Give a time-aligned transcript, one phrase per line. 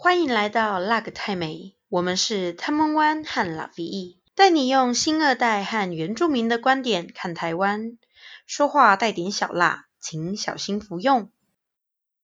[0.00, 7.98] 欢迎来到辣个泰美，我们是汤姆湾和拉菲翼，带你用新二代和原住民的观点看台湾，
[8.46, 11.30] 说话带点小辣，请小心服用。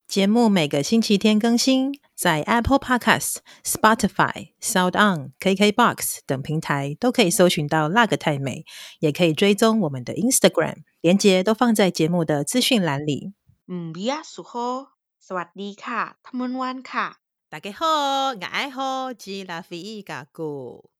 [0.06, 8.65] 节目每个星期天更新，在 Apple Podcast、Spotify、Sound On、KKBox 等平台都可以搜寻到辣个泰美，
[9.01, 13.33] 也可以追踪我们的 Instagram，连结都放在节目的资讯栏里。
[13.67, 14.88] 嗯，比亚苏吼，
[15.19, 17.23] สวัสดีค่ะ，汤姆湾卡。
[17.50, 17.86] 大家好，
[18.34, 20.92] 我爱好吉拉菲伊嘎古。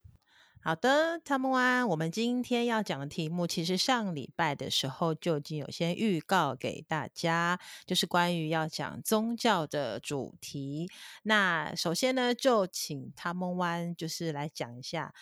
[0.62, 10.90] 好的，汤姆湾，我们今天要讲的题目，其实上礼拜的时候就已经有先预告给大家，就是关于要讲宗教的主题。
[11.22, 15.12] 那首先呢，就请汤姆湾就是来讲一下，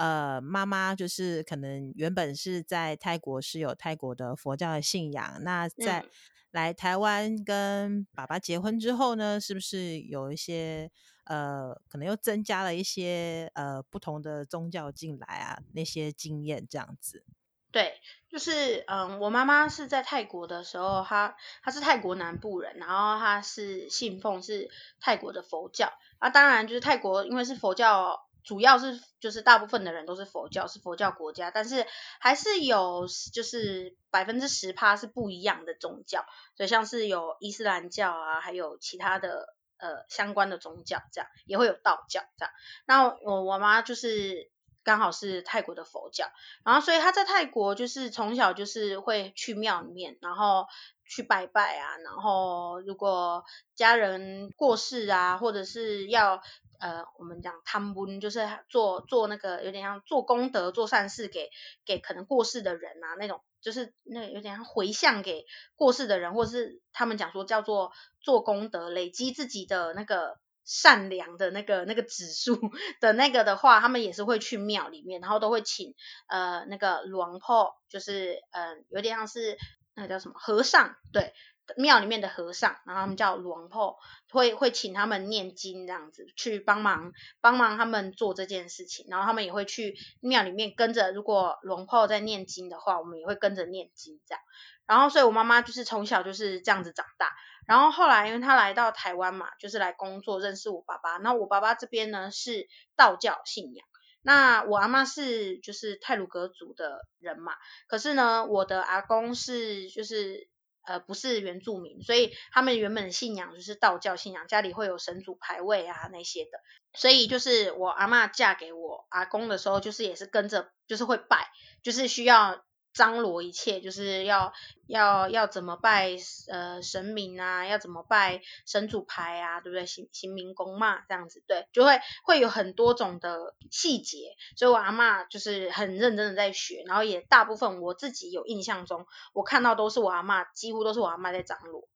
[0.00, 6.00] 呃，妈妈就是可能原本是在泰国是有泰国的佛教的信仰，那在。
[6.00, 6.10] 嗯
[6.52, 10.90] 来台湾跟爸爸结婚之后呢，是不是有一些
[11.26, 15.62] 呃，可能又增加了一些呃不同的宗教进来啊？
[15.74, 17.22] 那些经验这样子。
[17.70, 26.30] 对，就是嗯，我妈妈是在泰国的时候，她她是泰国南部人，然后她是信奉是泰国的佛教啊。
[26.30, 28.26] 当然，就是泰国因为是佛教。
[28.42, 31.86] 主要是就是大部分的人都是佛教，是佛教国家，但是
[32.18, 36.24] 还是有就是百分之十趴是不一样的宗教，
[36.56, 42.52] 所以像是有伊斯兰教啊，还有其他的呃相关的宗教，这样也会有道教这样。
[42.86, 44.50] 那我我妈就是
[44.82, 46.26] 刚好是泰国的佛教，
[46.64, 50.66] 然后所以她在泰国就是从小就是会去庙里面，然后
[51.04, 53.44] 去拜拜啊，然后如果
[53.74, 56.42] 家人过世啊，或者是要。
[56.80, 61.50] 呃，我们讲汤温就是做做那个有点像做功德、做善事给
[61.84, 65.44] 给可能过世的人啊，那种就是那有点像回向给
[65.76, 72.58] 过世的人，或者是他们讲说叫做做功德，累积自己的那个善良的那个那个指数
[73.00, 75.94] 的那个的话，他们也是会去庙里面，然后都会请
[76.28, 79.58] 呃那个龙婆，就是呃有点像是
[79.94, 81.34] 那个叫什么和尚，对。
[81.76, 83.96] 庙里面的和尚，然后他们叫龙婆，
[84.30, 94.42] 会会请他们念经这样子，去帮忙帮忙他们做这件事情，然后他们也会去庙里面跟着，如果龙婆在念经的话，我们也会跟着念经这样。
[94.86, 97.32] 然后，所以我妈妈就是从小就是这样子长大。
[97.66, 101.16] 然后后来，因为她来到台湾嘛，就是来工作，认识我爸爸。
[101.18, 102.66] 那我爸爸这边呢是
[102.96, 103.86] 道教信仰，
[104.22, 107.52] 那我阿妈是就是泰鲁格族的人嘛，
[107.86, 110.49] 可是呢，我的阿公是就是。
[110.90, 116.50] 呃，不是原住民，所以他们原本的信仰就是道教信仰，家里会有神主牌位啊那些的，
[116.94, 121.48] 所以就是我阿嬷嫁给我阿公的时候，就是也是跟着，就是会拜，
[121.84, 122.64] 就是需要。
[122.92, 124.52] 张罗一切，就是要
[124.86, 126.16] 要要怎么拜
[126.48, 129.86] 呃神明啊，要怎么拜神主牌啊，对不对？
[129.86, 141.88] 行行明公嘛，这样子对，就会会有很多种的细节，所以我阿嬷就是很认真的在学，然后也大部分我自己有印象中，我看到都是我阿嬷，几乎都是我阿嬷在张罗。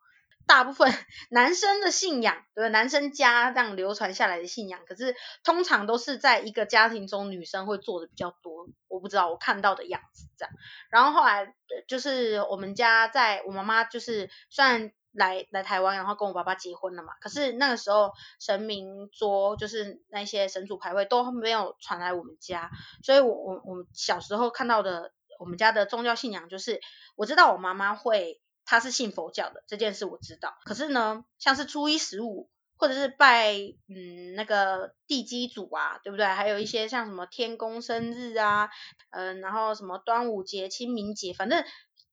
[0.47, 0.93] 大部分
[1.31, 2.69] 男生的信仰，对不对？
[2.69, 8.69] 男生家这样流传下来的信仰，可是通常都是在一个家庭中，女生会做的比较多。
[8.89, 10.55] 我不知道我看到的样子这样。
[10.91, 11.55] 然后后来
[11.89, 22.71] 就是我们家在我妈妈就是虽然来来台湾，然后跟我爸爸结婚了嘛，可是那个时候神明桌就是那些神主牌位都没有传来我们家，
[23.03, 26.81] 所以我我我们小时候看到的我们家的宗教信仰就是，
[27.17, 28.41] 我知道我妈妈会。
[28.65, 33.53] 他是信佛教的这件事我知道，可是呢，像是初一十五或者是拜
[33.89, 36.27] 嗯那个地基主啊，对不对？
[36.27, 38.71] 还有一些像什么天公生日啊，
[39.11, 41.65] 嗯，然后什么端午节、清明节，反正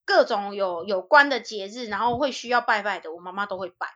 [0.06, 3.88] 各种有有关的节日，然后会需要拜拜的，我妈妈都会拜。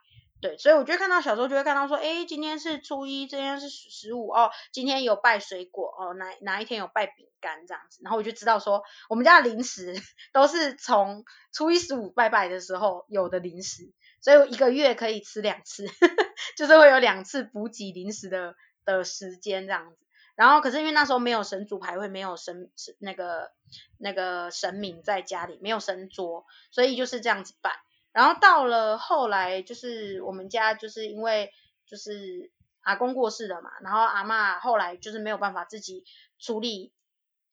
[0.45, 9.95] 对，所以我就看到小时候就会看到说，哎，今天是初一，今天是十五哦，今天有拜水果哦，哪哪一天有拜饼干这样子，然后我就知道说，我们家的零食
[10.33, 13.91] 都是从初一十五拜拜的时候有的零食，
[14.21, 16.15] 所以我一个月可以吃两次，呵 呵
[16.55, 18.53] 就是会有两次补给零食的
[18.85, 19.97] 的时间这样子。
[20.35, 22.69] 然后可是因为那时候没有神主牌位，没有神
[22.99, 23.51] 那个
[23.97, 27.71] 那个神明在家里，没有神桌，所以就是这样子拜。
[28.15, 31.51] 然后到了后来，就是我们家就是因为
[31.85, 32.49] 就是
[32.81, 36.05] 阿公过世了嘛，然后阿嬷后来就是没有办法自己
[36.39, 36.93] 处理，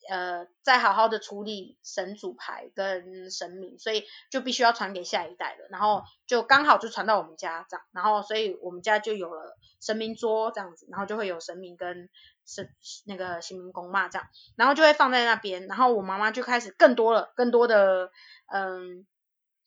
[0.09, 5.67] 呃，再好好的处理神主牌跟神明，所以就必须要传给下一代了。
[5.69, 12.09] 然后就刚好就传到我们家这样，然后所以我们家就有了神明桌这样子，然后就会有神明跟
[12.47, 12.71] 神
[13.05, 18.13] 那个行明公嘛这样，然后就会放在那边，然后我妈妈就开始更多了，更多的
[18.47, 19.05] 嗯。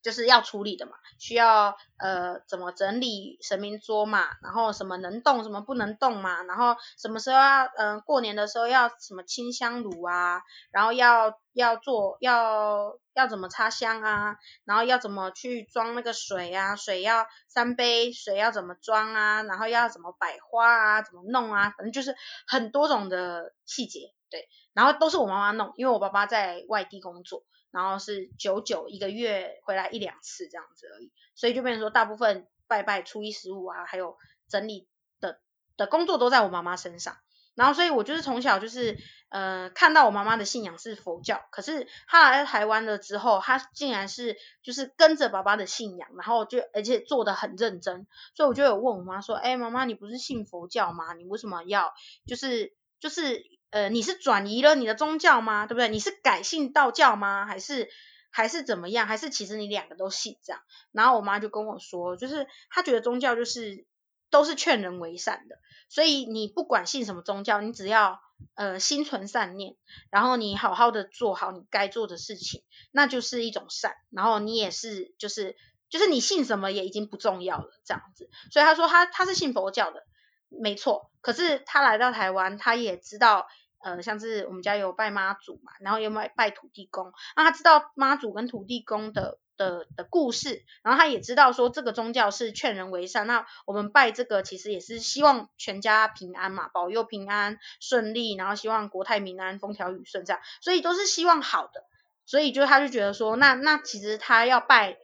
[0.05, 22.15] 就是要处理的嘛，需要呃怎么整理神明桌嘛，然后什么能动什么不能动嘛，然后什么时候要嗯、呃、过年的时候要什么清香炉啊，然后要要做要要怎么插香啊，然后要怎么去装那个水啊，水要三杯水要怎么装啊，然后要怎么摆花啊，怎么弄啊，反正就是
[22.45, 27.43] 很多种的细节，对，然后都是我妈妈弄，因为我爸爸在外地工作。
[27.75, 34.17] 然后是久久一个月回来一两次这样子而已，所以就变成说大部分拜拜初一十五啊，还有
[34.47, 34.87] 整理
[35.19, 35.41] 的
[35.75, 37.17] 的工作都在我妈妈身上。
[37.53, 51.13] 然后所以我就是从小就是呃看到我妈妈的信仰是佛教，可是她来台湾了之后，她竟然是就是跟着爸爸的信仰，然后就而且做得很认真，所以我就有问我妈说，哎，妈妈你不是信佛教吗？
[51.13, 51.93] 你为什么要
[52.25, 53.43] 就是就是。
[53.75, 55.65] 呃，你是转移了你的宗教吗？
[55.65, 55.89] 对不对？
[55.89, 57.45] 你是改信道教吗？
[57.45, 57.89] 还是
[58.31, 59.05] 还是怎么样？
[59.05, 60.61] 还是其实你两个都信这样？
[60.93, 63.85] 然后我妈就跟我说，就是她觉得宗教就是
[64.29, 65.57] 都是劝人为善的，
[65.89, 68.21] 所以你不管信什么宗教，你只要
[68.53, 69.75] 呃心存善念，
[70.09, 72.63] 然后你好好的做好你该做的事情，
[72.93, 73.93] 那就是一种善。
[74.09, 75.57] 然后你也是就是
[75.89, 78.29] 就是你信什么也已经不重要了这样子。
[78.53, 80.05] 所以她说她她是信佛教的，
[80.47, 81.11] 没错。
[81.19, 83.49] 可是她来到台湾，她也知道。
[83.85, 101.83] 呃，像是我们家有拜妈祖嘛，然后有拜拜土地公，那他知道妈祖跟土地公的的的故事，然后他也知道说这个宗教是劝人为善，那我们拜这个其实也是希望全家平安嘛，保佑平安顺利，然后希望国泰民安、风调雨顺这样，所以都是希望好的，
[102.25, 104.97] 所以就他就觉得说，那那其实他要拜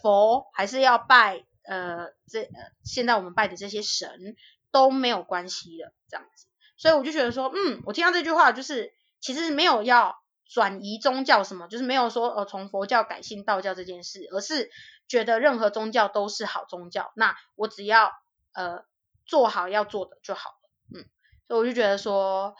[0.00, 2.50] 佛还是要拜呃这呃
[2.84, 4.34] 现在我们拜的这些神
[4.70, 6.46] 都没有关系的这样子。
[6.76, 10.16] 所以我就觉得说，嗯，我听到这句话，就是其实没有要
[10.46, 14.70] 转移宗教什么，就是没有说呃从佛教改信道教这件事，而是
[15.08, 18.12] 觉得任何宗教都是好宗教，那我只要
[18.52, 18.84] 呃
[19.24, 21.06] 做好要做的就好了，嗯，
[21.46, 22.54] 所以我就觉得说，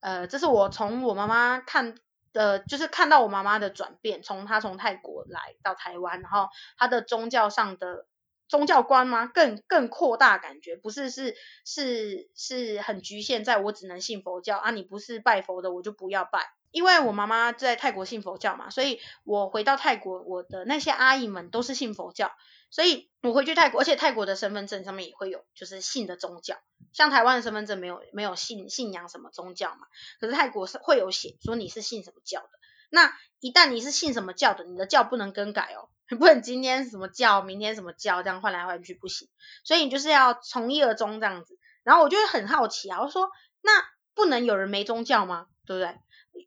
[0.00, 1.94] 呃，这是我从我妈妈看
[2.32, 8.06] 的，就是看到我妈妈的转变，从她从泰国来到台湾，然后她的宗教上的。
[8.48, 9.26] 宗教观吗？
[9.26, 16.50] 更更扩大感觉，不是是是是很局限在我只能信佛教啊，你不是拜佛的我就不要拜。
[16.70, 22.30] 因为我妈妈在泰国信佛教嘛，所以我回到泰国，我的那些阿姨们都是信佛教，
[22.70, 26.58] 所以我回去泰国，而且泰国的身份证上面也会有就是信的宗教，
[26.92, 29.86] 像台湾的身份证没有没有信信仰什么宗教嘛，
[30.20, 32.50] 可是泰国是会有写说你是信什么教的，
[32.90, 35.88] 那一旦你是信什么教的，你的教不能更改哦。
[36.16, 39.28] 不能今天什么教，明天什么教，这样换来换去不行，
[39.64, 41.58] 所以你就是要从一而终这样子。
[41.82, 43.30] 然后我就很好奇啊，我说
[43.62, 43.70] 那
[44.14, 45.46] 不能有人没宗教吗？
[45.66, 45.98] 对不对？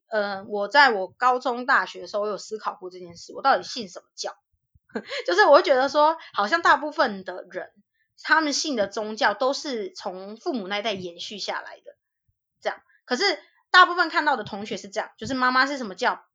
[0.07, 4.35] 呃，我在我高中、大学的时候，我有思考过这件事，我到底信什么教？
[5.25, 7.71] 就是我会觉得说，好像大部分的人，
[8.23, 11.95] 他们信的宗教都是从父母那一代延续下来的，
[12.61, 12.81] 这样。
[13.05, 13.23] 可是
[13.69, 16.25] 大部分看到的同学是这样，就是妈妈是什么教。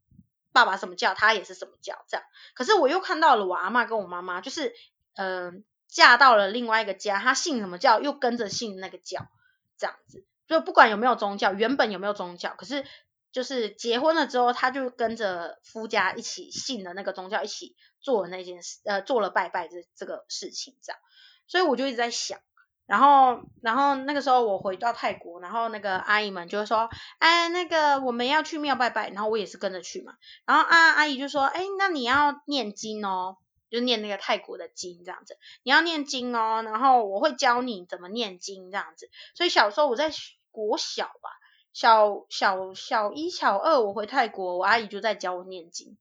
[0.56, 2.24] 爸爸什么教，他也是什么教，这样。
[2.54, 4.72] 可是我又看到了我阿嬷跟我妈妈，就是
[5.16, 5.52] 嗯、呃，
[5.86, 9.28] 嫁到了另外一个家，她信什么教，又跟着信那个教，
[9.76, 10.24] 这样子。
[10.46, 12.86] 就不管有没有宗教，原本有没有宗教，可是
[13.32, 20.98] 就是结婚了之后，他就跟着夫家一起信了那个宗教，一起做那件事，呃，做了拜拜这这个事情，这样。
[21.46, 22.40] 所以我就一直在想。
[22.86, 26.88] 然后，然后那个时候我回到泰国，然后那个阿姨们就会说，
[27.18, 30.14] 哎，那个我们要去庙拜拜，然后我也是跟着去嘛。
[30.44, 33.38] 然后阿阿姨就说，哎，那你要念经哦，
[33.70, 39.10] 就念那个泰国的经这样子，你要念经哦，然后我会教你怎么念经这样子。
[39.34, 40.12] 所以小时候我在
[40.52, 41.30] 国小吧，
[41.72, 45.98] 小小小一、小二，我回泰国，我阿姨就在教我念经，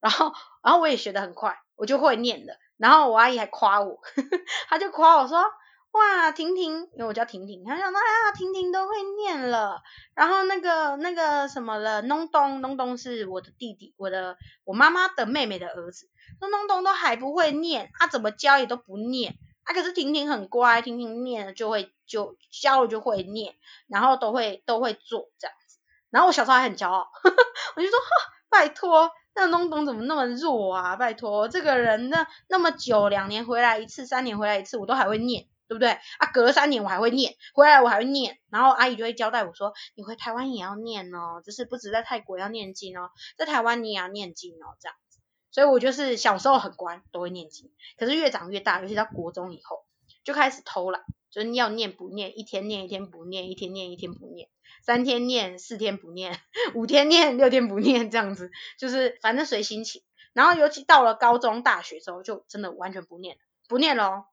[0.00, 2.58] 然后然后我也学得很快，我就会念的。
[2.76, 4.28] 然后我阿姨还夸我，呵呵，
[4.68, 5.42] 她就夸我说。
[5.96, 9.82] 哇，婷婷，因为我叫婷婷，他想到啊，婷婷都会念了。
[10.14, 16.10] 然后那个那个什么了，农东，农东是我的弟弟，我的我妈妈的妹妹的儿子。
[16.40, 19.38] 那东东都还不会念，他、怎么教也都不念。
[19.62, 23.54] 啊，可是婷婷很乖，婷婷念了就会就教了就会念，
[23.88, 25.78] 然后都会都会做这样子。
[26.10, 27.36] 然后我小时候还很骄傲，呵 呵
[27.76, 28.06] 我就说，哈
[28.50, 30.96] 拜托，那东东怎么那么弱啊？
[30.96, 35.46] 拜托，这个人那那么久，两年回来一次，三年回来一次，我都还会念。
[35.68, 36.30] 对不对啊？
[36.32, 45.20] 隔了三年我还会念，回来我还会念，然后阿姨就会交代我说：“你回台湾也要念哦，就是不止在泰国要念经哦，在台湾你也要念经哦，这样子。”
[45.50, 47.72] 所以我就是小时候很乖，都会念经。
[47.96, 49.84] 可是越长越大，尤其到国中以后，
[50.22, 54.48] 就开始偷懒，就是要念不念，一天念一天不念，一天念一天不念，
[54.82, 56.38] 三天念四天不念，
[56.74, 60.02] 五天念六天不念，这样子，就是反正随心情。
[60.34, 64.24] 然后尤其到了高中、大学之后，就真的完全不念了，不念喽。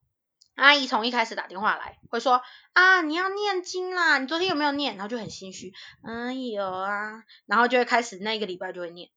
[0.55, 2.41] 阿姨从一开始打电话来，会说
[2.73, 4.95] 啊，你要念经啦，你昨天有没有念？
[4.95, 9.09] 然后就很心虚，嗯，有啊，然后就会开始那一个礼拜就会念，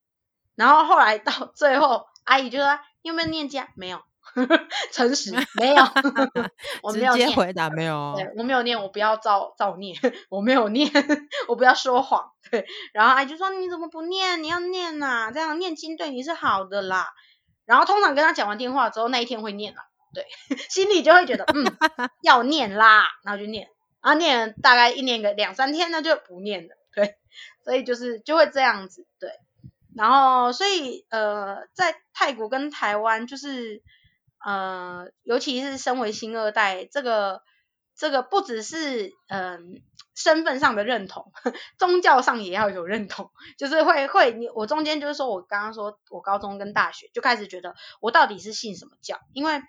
[0.55, 3.65] 然后后来到 最后，阿姨就说你有没有念经？
[3.77, 4.03] 没有。
[4.91, 5.77] 诚实没有，
[6.83, 8.13] 我没有直接回答没有。
[8.17, 9.95] 对，我没有念，我不要造造孽，
[10.29, 10.91] 我没有念，
[11.47, 12.33] 我不要说谎。
[12.51, 14.43] 对，然后阿姨就说你怎么不念？
[14.43, 17.15] 你要念呐、啊，这样念经对你是好的啦。
[17.67, 19.81] 然后通常跟他讲完电话之后，那一天会念了，
[20.15, 20.27] 对，
[20.69, 21.65] 心里就会觉得嗯
[22.23, 23.69] 要念啦，然后就念，
[24.03, 26.77] 然后念大概一念个两三天，那就不念了。
[26.95, 27.17] 对，
[27.65, 29.31] 所以就是就会这样子，对。
[29.95, 33.83] 然后所以呃，在泰国跟台湾就是。
[34.45, 37.43] 呃，尤其是身为新二代，这个
[37.97, 39.83] 这个不只是嗯、
[40.15, 41.33] 身份上的认同，
[41.79, 49.61] 宗教上也要有认同，就是会会你我中间就是说我刚刚说我高中跟大学就开始觉得我到底是信什么教，因为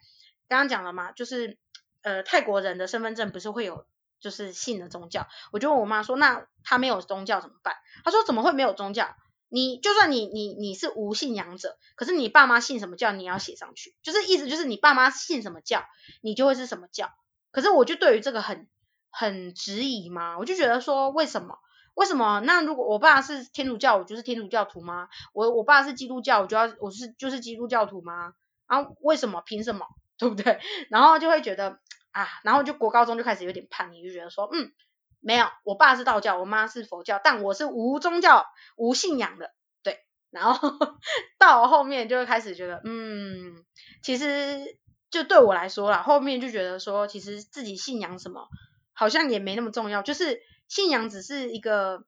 [0.47, 1.57] 刚刚讲了嘛，就是
[2.01, 3.85] 呃泰国人的身份证不是会有
[4.19, 7.75] 就是信的宗教，我就问我妈说，那他没有宗教怎么办？
[8.03, 9.15] 她说怎么会没有宗教？
[9.49, 15.85] 你就算你你你是无信仰者，可是你爸妈信什么教，你要写上去，就是意思就是你爸妈信什么教，
[16.21, 17.09] 你就会是什么教。
[17.51, 18.67] 可是我就对于这个很
[19.09, 21.59] 很质疑嘛，我就觉得说为什么
[21.93, 22.41] 为什么？
[22.41, 25.07] 那如果我爸是天主教，我就是天主教徒吗？
[25.33, 28.33] 我我爸是基督教，我就要我是就是基督教徒吗？
[28.65, 29.41] 啊，为什么？
[29.45, 29.87] 凭什么？
[30.17, 30.59] 对不对？
[30.89, 31.79] 然后就会觉得
[32.11, 34.71] 啊，然后就国高中就开始有点叛逆，就觉得说嗯。
[35.19, 38.45] 没有，我爸是道教，我妈是佛教，但我是无宗教、
[38.77, 40.05] 无信仰的，对。
[40.29, 40.69] 然后
[41.39, 43.65] 到后面就会开始觉得，嗯，
[44.03, 44.77] 其实
[45.09, 48.47] 就对我来说啦，后面就觉得说，其实自己信仰什么
[48.93, 52.05] 好像也没那么重要，就是信仰只是一个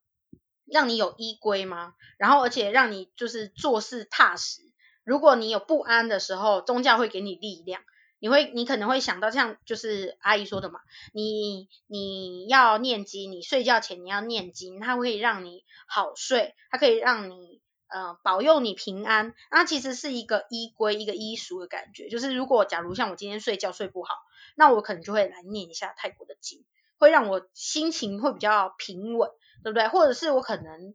[0.66, 4.62] 让你有依归嘛，然后而且让你就是做事踏实。
[5.04, 7.82] 如果你有不安的时候，宗教会给你力量。
[8.22, 10.82] 你会，你可能会想到像就是阿姨说的嘛，
[11.14, 22.10] 你你要念经，你睡觉前你要念经，它会让你好睡，它可以让你呃保佑你平安，那其实是一个依归一个依属的感觉。
[22.10, 24.14] 就是如果假如像我今天睡觉睡不好，
[24.56, 26.66] 那我可能就会来念一下泰国的经，
[26.98, 29.30] 会让我心情会比较平稳，
[29.64, 29.88] 对不对？
[29.88, 30.94] 或者是我可能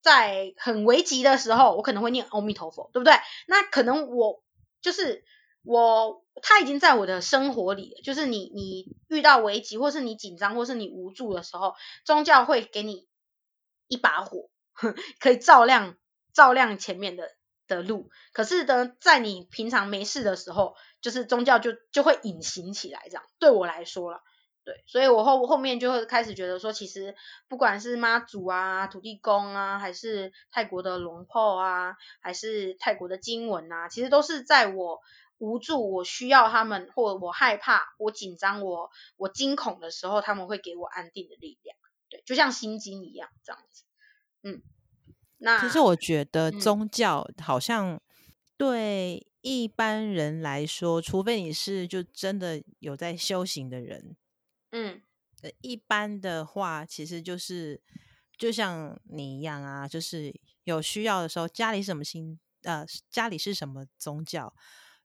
[0.00, 3.12] 在很危急的时候，我可能会念阿弥陀佛，对不对？
[3.46, 4.42] 那可能我
[4.80, 5.22] 就是。
[5.64, 13.06] 我他已经在我的生活里了，就是你你遇到危机，或是你紧张，或是你无助的时候，宗教会给你
[13.86, 14.50] 一把火，
[15.20, 15.96] 可以照亮
[16.32, 17.30] 照亮前面的
[17.68, 18.10] 的路。
[18.32, 24.20] 可是呢，在你平常没事的时候，就是宗教就就会隐形起来，这样对我来说啦，
[24.64, 27.14] 对，所以我后后面就会开始觉得说，其实
[27.48, 35.00] 不管是妈祖啊、土地公啊，还是泰国的龙婆啊，还是泰国的经文啊，其实都是在我。
[35.42, 41.76] 无助，我需要他们，或者我害怕、我紧张、我我惊恐的时候，他们会给我安定的力量。
[42.08, 43.82] 对，就像心经一样这样子。
[44.44, 44.62] 嗯，
[45.38, 48.00] 那其实我觉得宗教好像
[48.56, 54.16] 对一般人来说，嗯、除非你是就真的有在修行的人，
[54.70, 55.02] 嗯，
[55.60, 57.82] 一般的话，其实就是
[58.38, 60.32] 就像你一样啊，就是
[60.62, 64.54] 有需要的时候，家里什么心呃，家里是什么宗教。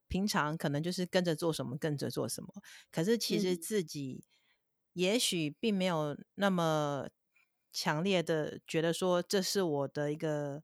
[0.08, 2.54] 平常可能就是跟着做什么，跟着做什么。
[2.92, 4.24] 可是其实自己
[4.94, 7.10] 也许并没有那么
[7.72, 10.64] 强烈的觉得说，这是我的一个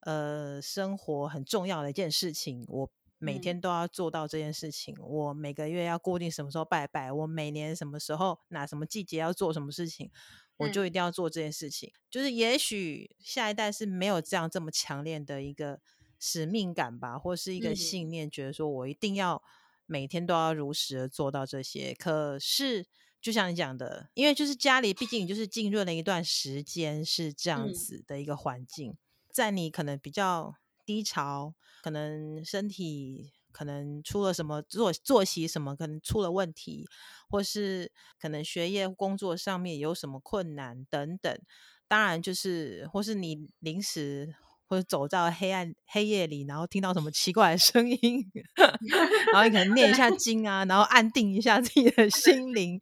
[0.00, 2.64] 呃生活很重要的一件事情。
[2.68, 4.94] 我每天都要做到这件事情。
[4.98, 7.12] 嗯、我每个月要固定什么时候拜拜。
[7.12, 10.10] 我每年什么时候哪什么季节要做什么事情，
[10.56, 11.90] 我就一定要做这件事情。
[11.94, 15.80] 嗯、就是也许下一代是没有这样这么强烈的一个。
[16.22, 19.42] 使命感吧，或是一个信念，觉得说我一定要
[19.86, 21.94] 每天都要如实的做到这些。
[21.94, 22.86] 可是，
[23.22, 28.98] 就像你讲的，因为就是家里毕竟就是浸润了一段时间，是这样子的一个环境，
[29.32, 36.86] 在你可能比较低潮，可能身体可能出了什么作作息什么可能出了问题，
[37.30, 41.40] 或是可能学业工作上面有什么困难等等，
[41.88, 44.34] 当然就是或是你临时。
[44.70, 48.24] 或者走到黑暗黑夜里，然后听到什么奇怪的声音，
[49.32, 52.78] 然后你可能念一下经啊，然后安定一下自己的心灵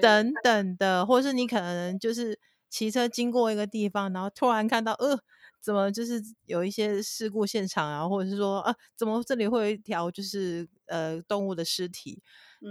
[0.00, 2.38] 等等的，或是你可能就是
[2.70, 5.18] 骑车经过一个地方，然后突然看到呃，
[5.60, 12.22] 怎么就是有一些事故现场啊，或者是说啊，怎么这里会有一条就是呃动物的尸体，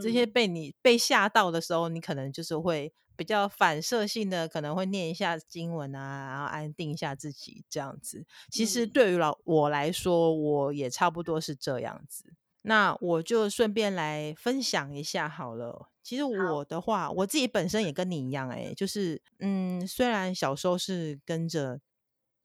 [0.02, 8.26] 这些被你被吓到的时候，你可能就是会比较反射性的，可能会念一下经文啊，然后安定一下自己这样子。
[8.50, 12.34] 其实对于老我来说，我也差不多是这样子。
[12.64, 15.90] 那我就顺便来分享一下好了。
[16.04, 21.80] 其实我的话，我自己本身也跟你一样，欸，诶，就是嗯，虽然小时候是跟着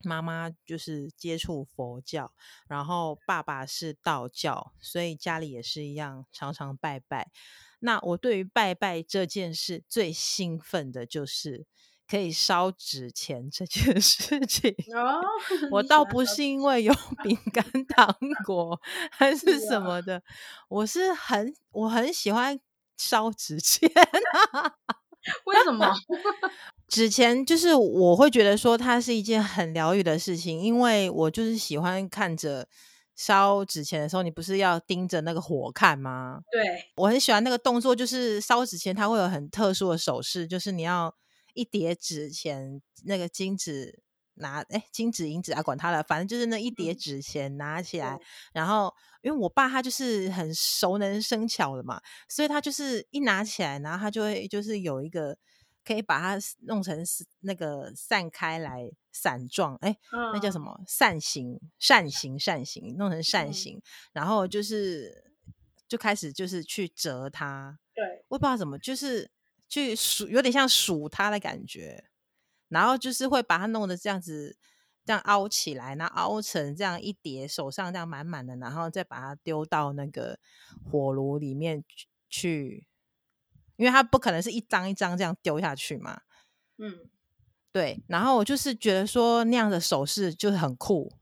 [0.04, 2.32] 妈妈就是接触佛教，
[2.66, 7.30] 然后爸爸是道教，所以家里也是一样常常拜拜。
[7.80, 11.66] 那我对于拜拜这件事最兴奋的就是
[12.08, 14.74] 可以烧纸钱这件事情。
[14.94, 15.20] 哦，
[15.72, 18.80] 我倒不是因为有 饼干、糖果
[19.10, 20.22] 还是什么的，
[20.68, 22.58] 我是很我很喜欢
[22.96, 23.90] 烧纸钱。
[25.44, 25.92] 为什么？
[26.86, 32.68] 纸钱就是我会觉得说它是一件很疗愈的事情，因为我就是喜欢看着
[33.16, 36.40] 烧纸钱的时候，你不是要盯着那个火看吗？
[36.50, 41.14] 对，我很喜欢那个动作，就是烧纸钱，它会有很特殊的手势，就是你要
[41.54, 44.02] 一叠纸钱，那个金纸
[44.34, 48.20] 拿，哎，金纸银纸啊，管它了，反正就是那一叠纸钱拿起来，嗯、
[48.52, 55.36] 然后因为我爸他就是很熟能生巧的嘛，所以他就是一拿起来，然后他就会就是有一个。
[55.86, 57.04] 可以把它弄成
[57.40, 59.96] 那个散开来散状，哎，
[60.32, 60.82] 那叫什么？
[60.84, 63.82] 扇形、扇形、扇形，弄成扇形，嗯、
[64.14, 65.32] 然后就是
[65.86, 67.78] 就开始就是去折它。
[67.94, 69.30] 对，我不知道怎么，就是
[69.68, 72.10] 去数，有点像数它的感觉。
[72.68, 74.58] 然后就是会把它弄得这样子，
[75.04, 80.40] 这样凹起来，然后凹成这样一叠，手上这样满满的，然后再把它丢到那个
[80.90, 81.84] 火炉里面
[82.28, 82.88] 去。
[83.76, 86.20] 因为它不可能是一张一张这样丢下去嘛，
[86.78, 87.08] 嗯，
[87.72, 88.02] 对。
[88.08, 91.12] 然后我就是觉得说那样的手势就是很酷，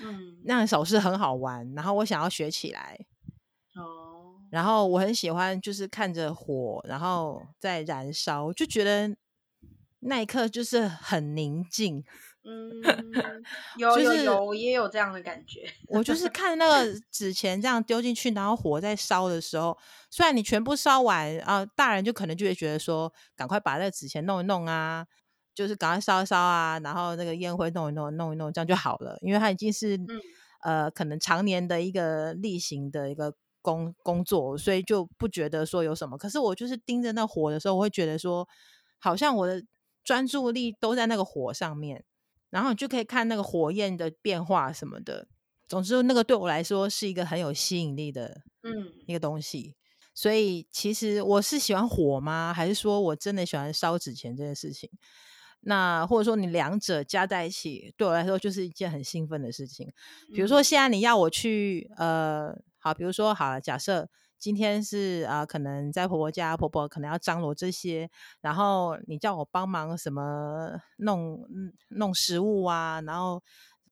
[0.00, 1.72] 嗯，那样的手势很好玩。
[1.74, 3.06] 然后我想要学起来，
[3.74, 4.40] 哦。
[4.50, 9.16] 然后我很喜欢就是看着火，然后在燃烧，就觉得
[10.00, 12.04] 那一刻就是很宁静。
[12.46, 12.82] 嗯，
[13.78, 15.66] 有有有，我也有这样的感觉。
[15.88, 19.76] 我就是看那个纸钱这样丢进去，然后火在烧的时候，
[20.10, 25.06] 虽然你全部烧完啊，大人就可能就会觉得说，赶快把那个纸钱弄一弄啊，
[25.54, 29.16] 就是赶快烧一烧啊，然后那个烟灰弄一弄，弄一弄，这样就好了。
[29.22, 30.20] 因为它已经是、嗯、
[30.64, 36.18] 呃，可能常年的一个例行的一个工工作，所以就不觉得说有什么。
[36.18, 38.46] 可是我就是盯着那火的时候，我会觉得说，
[38.98, 39.62] 好像我的
[40.04, 42.04] 专注力都在那个火上面。
[42.54, 45.26] 然后你就可以看那个火焰的变化什么的，
[45.66, 49.74] 总之那个对我来说是一个很有吸引力的，嗯，一个东西。
[50.14, 52.54] 所以其实我是喜欢火吗？
[52.54, 54.88] 还是说我真的喜欢烧纸钱这件事情？
[55.62, 59.92] 那或者说你两者加在一起，对我来说就是一件很兴奋的事情。
[60.32, 64.08] 比如说现在你要我去，呃，好，比如说好了，假设。
[64.38, 71.40] 今天是啊、呃，可能在婆婆家，婆婆可能要张罗这些，然后你叫我帮忙什么弄
[71.88, 73.42] 弄食物啊，然后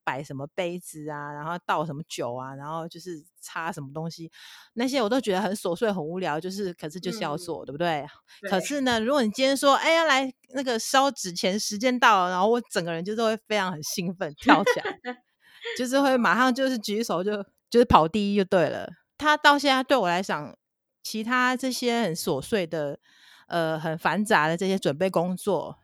[0.04, 4.30] 摆什么杯子啊，然后倒什么酒啊，然后就是擦什么东西，
[4.74, 8.04] 那些我都觉得很琐碎、很无聊，就是可是就是要做，嗯、对不对？
[8.40, 8.50] 对。
[8.50, 14.98] 可是呢，如果你今天说，哎呀，来那个烧纸钱，时间到了，然后我整个人就是会非常很兴奋，跳起来，
[15.78, 18.88] 就是会马上就是举手就就是跑第一就对了。
[19.22, 20.54] 他到现在对我来讲，
[21.02, 22.98] 其他这些很琐碎的、
[23.46, 25.78] 呃，很繁杂的这些准备工作，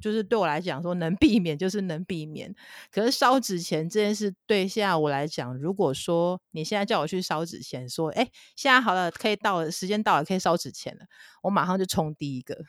[0.00, 2.54] 就是对我来讲说能避免就是能避免。
[2.90, 11.06] 可是烧纸钱这件事，对现在我来讲，如果说你现在叫我去烧纸钱，说，哎，现在好了，可以到了，时间到了，可以烧纸钱了，
[11.42, 12.62] 我马上就冲第一个，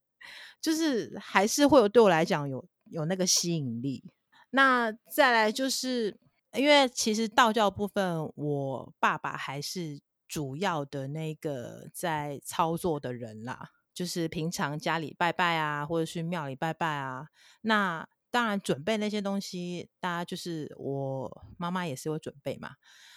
[0.60, 4.02] 就是还是会有对我来讲有有那个吸引力。
[4.50, 6.18] 那再来就是。
[6.54, 13.70] 因为其实道教部分，我爸爸还是主要的那个在操作的人啦。
[13.92, 17.28] 就是平常家里拜拜啊，或者去庙里拜拜啊。
[17.62, 22.76] 那当然准备那些东西，大家就是我妈妈也是有准备嘛。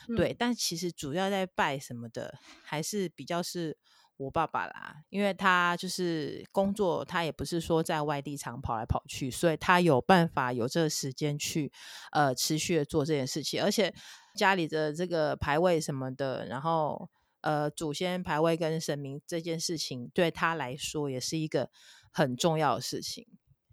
[0.10, 3.78] 嗯、对，但其实主要在拜什么的，还是比较是。
[4.22, 11.72] 我爸爸啦，因为他就是工作，他也不是说在外地常跑来跑去，所以他有办法有这个时间去
[12.12, 13.92] 呃持续的做这件事情，而且
[14.36, 17.10] 家里的这个排位什么的，然后
[17.42, 21.70] 呃祖先排位跟神明这件事情对他来说也是一个
[22.12, 23.26] 很重要的事情，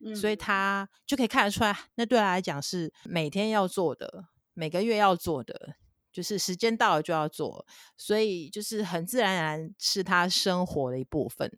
[0.04, 5.76] 嗯，所以他就可以看得出来，那对他来讲是每天要做的，每个月要做的。
[6.18, 7.64] 就是时间到了就要做，
[7.96, 11.48] 所以就是很自然然是他生活的一部分。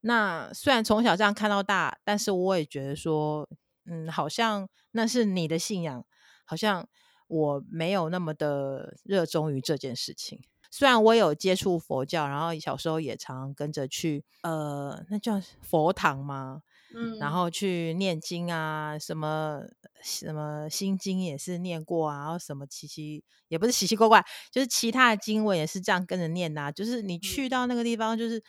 [0.00, 3.48] 那虽然从小这样看到大，但是我也觉得说，
[3.84, 6.04] 嗯，好像那是你的信仰，
[6.44, 6.88] 好像
[7.28, 10.42] 我没有那么的热衷于这件事情。
[10.68, 16.62] 虽然我有接触佛教，然后小时候也常常跟着去，呃，那叫佛堂吗？
[16.94, 19.62] 嗯，然后去念经啊，什么
[20.02, 26.72] 什么心经也是念过啊，然后什么奇奇也不是奇奇怪怪，就是其他的经文也是这样跟着念呐、啊。
[26.72, 28.42] 就是你去到那个地方，就是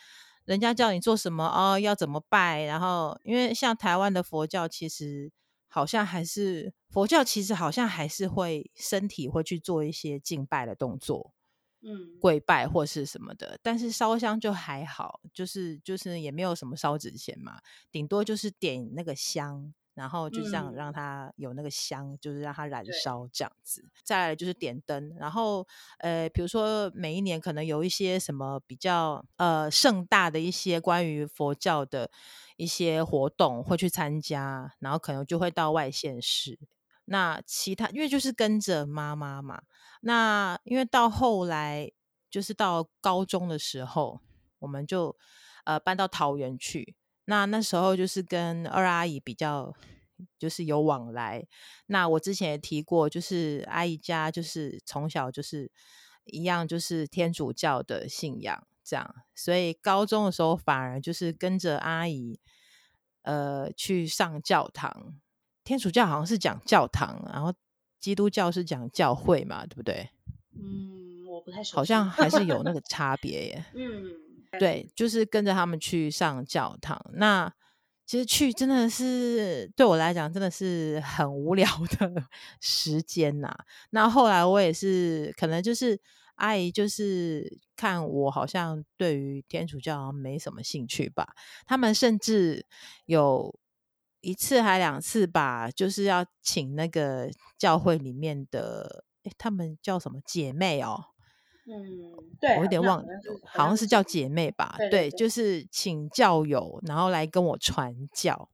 [0.46, 5.32] 人家叫你做什么哦，要怎么拜，然后因为像台湾的佛教，其实
[5.68, 11.34] 好像还是佛教，其实好像还是会身体会去做一些敬拜的动作。
[11.84, 17.60] 嗯，跪拜或是什么的，但是烧香就还好，就是就是也没有什么烧纸钱嘛，
[17.92, 23.84] 顶多就是点那个香，然后就这样让它有那个香，嗯、就是让它燃烧这样子。
[24.04, 25.68] 再来就是点灯，然后
[26.00, 32.10] 呃，比如说每一年可能有一些什么比较呃盛大的一些关于佛教的
[32.56, 36.58] 一些活动会去参加，然后可能就会到外县市。
[37.06, 39.62] 那其他因为就是跟着妈妈嘛，
[40.06, 41.90] 那因为到后来
[42.30, 44.20] 就是到高中的时候，
[44.60, 45.16] 我们就
[45.64, 46.96] 呃搬到桃园去。
[47.26, 49.74] 那那时候就是跟二阿姨比较
[50.38, 51.48] 就是有往来。
[51.86, 55.72] 那我之前也提过，就是阿姨家就是从小就是
[56.26, 62.42] 一样就是天主教的信仰这样，所以高中的时候反而就是跟着阿姨
[63.22, 65.16] 呃去上教堂。
[65.64, 67.54] 天主教好像是讲教堂，然后
[68.04, 70.10] 基督教是讲教会嘛，对不对？
[70.54, 71.78] 嗯，我不太熟。
[71.78, 73.66] 好像还是有那个差别耶。
[73.74, 74.12] 嗯，
[74.60, 77.02] 对，就是跟着他们去上教堂。
[77.14, 77.50] 那
[78.06, 81.66] 其实去真的是对我来讲真的是很无聊
[81.98, 82.14] 的
[82.60, 83.56] 时间呐。
[83.92, 85.98] 那后来我也是，可能就是
[86.36, 91.34] 阿姨就是看我好像对于天主教没什么兴趣吧，
[91.66, 92.66] 他们甚至
[93.06, 93.58] 有。
[94.24, 101.08] 一次还两次吧，就是要请那个教会里面的，诶他们叫什么姐妹哦？
[101.66, 103.06] 嗯，对，我有点忘了，
[103.46, 104.76] 好像是叫姐妹吧？
[104.78, 108.50] 对，对，对，对，就是请教友，然后来跟我传教。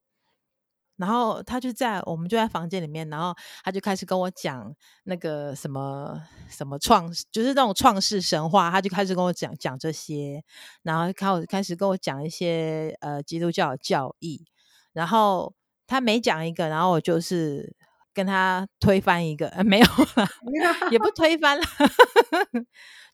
[0.95, 10.43] 然后他就在我们就在房间里面，然后他就开始跟我讲那个什么什么创，就是那种创世神话，他就开始跟我讲讲这些，
[10.81, 14.45] 然后开开始跟我讲一些呃基督教的教义，
[14.93, 15.53] 然后。
[15.89, 17.75] 他每讲一个，然后我就是
[18.13, 20.27] 跟他推翻一个，呃，没有了，
[20.91, 21.63] 也不 推翻了，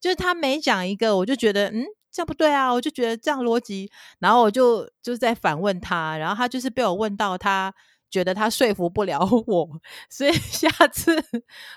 [0.01, 7.73] 就是他每讲一个，我就觉得，嗯，这样不对啊，我就觉得这样逻辑，然后我就就是在反问他，然后他就是被我问到，他
[8.09, 9.69] 觉得他说服不了我，
[10.09, 11.15] 所以 下次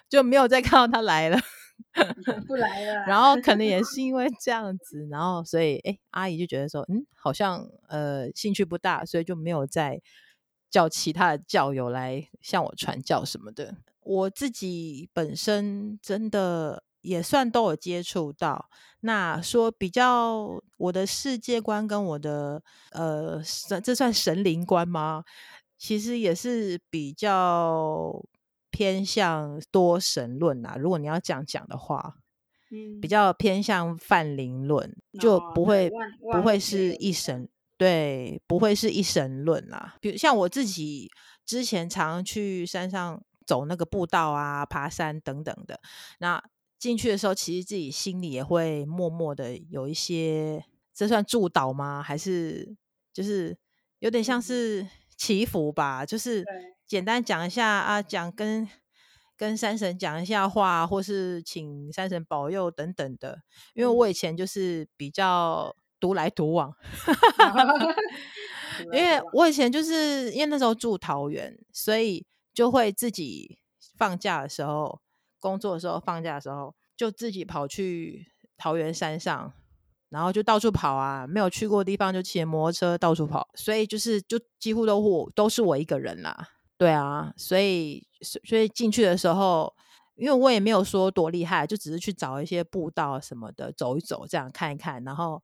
[0.08, 1.38] 就没有再看到他来了，
[2.46, 3.04] 不来了。
[3.06, 10.00] 然后可能也是因为这样子，然后所以，哎，阿姨就觉得说，嗯，好像呃兴趣不大，所以就没有再。
[10.70, 18.68] 叫其他的教友来向我传教什么的，我自己本身真的也算都有接触到。
[19.00, 23.40] 那说比较我的世界观跟我的呃，
[23.82, 25.24] 这算神灵观吗？
[25.76, 28.24] 其实也是比较
[28.70, 30.76] 偏向多神论啊。
[30.76, 32.16] 如果你要这样讲的话，
[32.72, 35.88] 嗯，比较偏向泛灵论，就不会
[36.32, 37.48] 不会是一神。
[37.78, 39.96] 对，不会是一神论啦。
[40.00, 41.08] 比如像我自己
[41.46, 45.80] 之前常去山上走那个步道啊、爬山等等的，
[46.18, 46.42] 那
[46.76, 52.02] 进去的时候，其实自己心里也会默默的有一些，这算祝祷吗？
[52.02, 52.76] 还是
[53.12, 53.56] 就是
[54.00, 54.84] 有点像是
[55.16, 56.04] 祈福吧？
[56.04, 56.44] 就是
[56.84, 58.68] 简单讲一下啊，讲跟
[59.36, 63.40] 跟山神讲一下话，或是请山神保佑等等的。
[63.74, 65.76] 因为我以前就是比较。
[66.00, 66.72] 独来独往，
[68.92, 73.58] 因为我以前就是因为那时候住桃园，所以就会自己
[73.96, 75.00] 放假的时候、
[75.40, 79.52] 工作的时候、放假的时候，就自己跑去桃园山上，
[80.08, 86.48] 然后就到处跑啊，没有去过的地方就骑摩托车到处跑，所以就是就几乎都我都是我一个人啦。
[86.76, 89.74] 对啊，所以所以进去的时候，
[90.14, 95.42] 因为我也没有说多厉害，就只是去找一些步道什么的走一走，这样看一看，然后。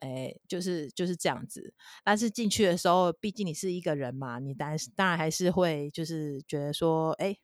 [0.00, 1.72] 哎，就是就是这样子。
[2.02, 7.36] 但是进去的时候，毕竟你是一个人嘛，你当然当然还是会就是觉得说，哎，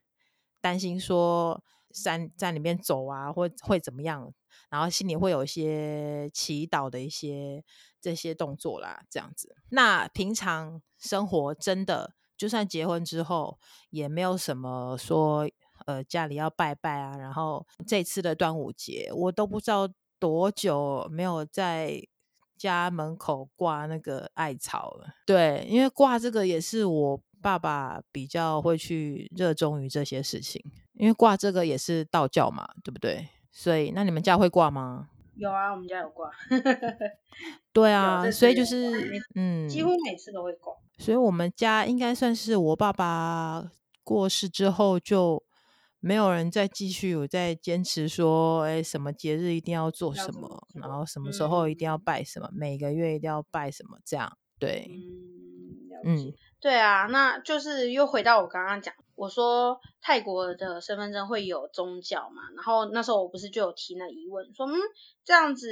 [0.61, 4.33] 担心说山在里面走啊，或会怎么样，
[4.71, 7.63] 然后心里会有一些祈祷的一些
[8.01, 9.55] 这些动作啦，这样子。
[9.71, 13.59] 那平常生活真的，就算结婚之后，
[13.91, 15.49] 也没有什么说，
[15.87, 17.17] 呃，家里要拜拜啊。
[17.17, 19.89] 然后这次的端午节，我都不知道
[20.19, 22.03] 多久没有在。
[22.57, 30.63] 家门口挂那个艾草了，对，因为挂这个也是我爸爸比较会去热衷于这些事情，
[30.95, 33.29] 因为挂这个也是道教嘛，对不对？
[33.53, 35.09] 所以那你们家会挂吗？
[35.37, 36.31] 有啊，我们家有挂。
[37.73, 40.75] 对啊，所以就是嗯，几乎每次都会挂。
[40.99, 43.71] 所以我们家应该算是我爸爸
[44.03, 45.43] 过世之后，就
[46.07, 54.89] 没有人再继续有在坚持说，哎，什么节日一定要做什么，然后什么时候一定要拜什么，嗯、每个月一定要拜什么，这样对。
[56.05, 64.75] 嗯，对啊，那就是又回到我刚刚讲，我说泰国的身份证会有宗教嘛，然后那时候我不是就有提那疑问，说嗯，
[65.25, 65.69] 这样子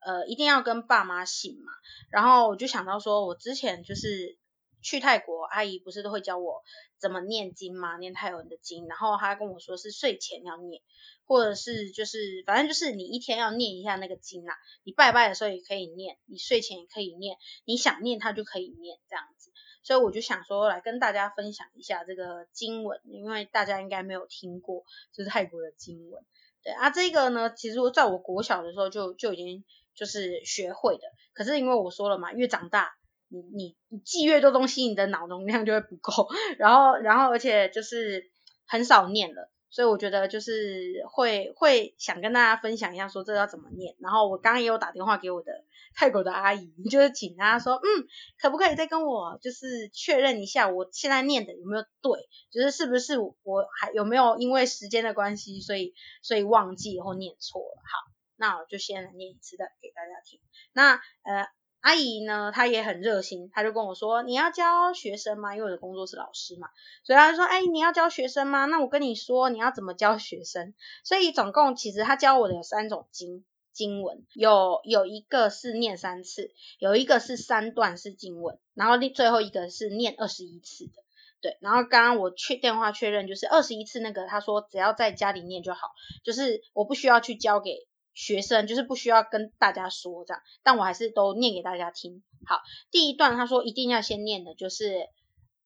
[0.00, 1.72] 呃一定要跟爸妈姓嘛，
[2.10, 4.38] 然后我就想到说，我之前就是
[4.86, 6.62] 去泰国，阿姨不是都会教我
[7.00, 10.80] 怎么念经嘛，念泰文的经，然后她跟我说是睡前要念，
[11.24, 19.50] 或者是就是反正就是你一天要念一下那个经啊，你拜拜的时候也可以念，你睡前也可以念，你想念它就可以念这样子。
[19.82, 26.24] 所以我就想说，来跟大家分享一下这个经文，因为大家应该没有听过，就是泰国的经文。
[26.62, 31.02] 对啊，这个呢，其实我在我国小的时候就就已经就是学会的。
[31.32, 32.96] 可是因为我说了嘛，越长大，
[33.36, 36.28] 你你你记越多东西，你的脑容量就会不够。
[36.58, 38.30] 然后然后而且就是
[38.66, 39.50] 很少念了。
[39.68, 43.94] 所以我觉得就是会会想跟大家分享一下，说这要怎么念。
[43.98, 45.52] 然后我刚刚也有打电话给我的
[45.94, 48.06] 泰国的阿姨，就是请她说，嗯，
[48.40, 53.34] 可不可以再跟我就是确认一下，我现在念的有没有对，就是是不是我
[53.78, 57.76] 还有没有因为时间的关系，所以所以忘记或念错了。
[57.82, 60.40] 好，那我就先来念一次的给大家听。
[60.72, 61.48] 那呃。
[61.86, 65.54] 阿姨呢，她也很热心，她就跟我说：“你要教学生吗？
[65.54, 66.68] 因为我的工作是老师嘛，
[67.04, 68.64] 所以她就说：‘哎，你要教学生吗？
[68.64, 70.74] 那我跟你说，你要怎么教学生。’
[71.06, 81.04] 所以总共其实她教我的有三种经经文，有有一个是念三次，有一个是三段式经文，然后最后一个是念二十一次的。
[81.40, 85.92] 对，然后刚刚我去电话确认，就是二十一次那个，他说只要在家里念就好，
[86.24, 92.24] 就是我不需要去教给。”学生就是不需要跟大家说这样，但我还是都念给大家听。
[92.46, 95.10] 好，第一段他说一定要先念的就是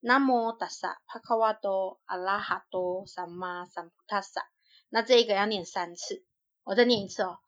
[0.01, 4.49] 南无达萨帕卡瓦多阿拉哈多萨玛萨普塔萨，
[4.89, 6.25] 那这一个要念三次，
[6.63, 7.39] 我再念一次哦，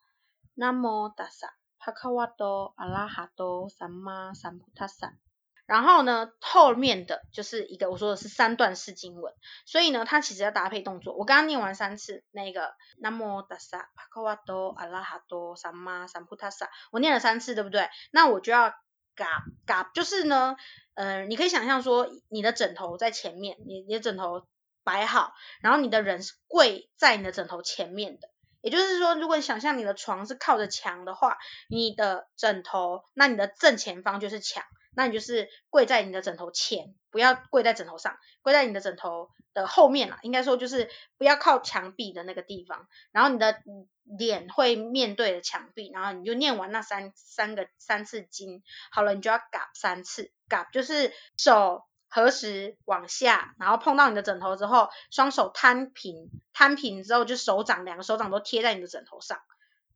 [0.53, 5.17] 南无达萨帕卡瓦多阿拉哈多萨玛萨普塔萨。
[5.65, 9.33] 然后呢，后面的就是一个我说的是三段式经文，
[9.65, 11.15] 所以呢，它其实要搭配动作。
[11.15, 17.89] 我刚刚念完三次那个南无达萨帕卡瓦多阿拉哈多萨玛萨普塔萨，我念了三次，对不对？
[18.11, 18.73] 那我就要
[19.15, 20.57] 嘎嘎，就是呢，
[20.95, 24.45] 呃，你可以想象说，你的枕头在前面，你你的枕头
[24.83, 28.27] 摆好，然后你的人是跪在你的枕头前面的，
[28.59, 31.37] 也就是说，如果你想象你的床是靠着墙的话，
[31.69, 34.65] 你的枕头，那你的正前方就是墙。
[34.95, 40.19] 那你就是跪在你的枕头前，不要跪在枕头上，跪在你的枕头的后面啦。
[40.21, 43.61] 应该说就是不要靠墙壁的那个地方，然后你的
[44.03, 59.39] 脸会面对着墙壁，然后你就念完那三三个三次经，好了，你就要嘎三次，嘎就是手合十往下，然后碰到你的枕头之后，双手摊平，摊平之后就手掌两个手掌都贴在你的枕头上，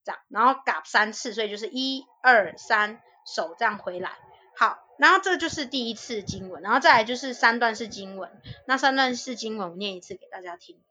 [0.04, 4.18] 这样，然后嘎三次，所以就是一二三，手这样回来。
[4.56, 8.30] 好，然后这就是第一次经文，然后再来就是三段式经文。
[8.66, 10.82] 那三段式经文我念一次给大家听，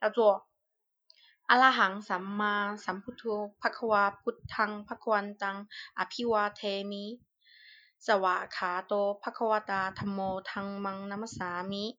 [0.00, 0.46] 叫做
[1.46, 7.20] 阿拉罕萨玛萨普托帕克瓦布汤帕克万当阿皮瓦特米
[7.98, 11.98] 萨瓦卡多帕克瓦达塔摩汤芒那么萨米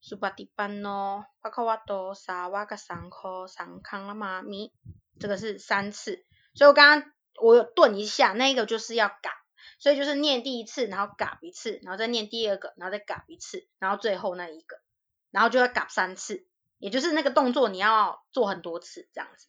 [0.00, 4.72] 苏巴蒂班诺帕克瓦多萨瓦卡桑科桑康拉玛米。
[5.18, 9.30] 这个是三次，所以我刚刚我有顿一下，那个就是要改。
[9.78, 14.78] 所以就是念第一次，然后嘎一次，然后再念第二个，然后再嘎一次，然后最后那一个，
[15.30, 16.46] 然后就要嘎三次，
[16.78, 19.48] 也就是那个动作你要做很多次这样子。